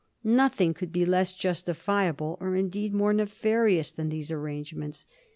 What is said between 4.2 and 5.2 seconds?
arrangements.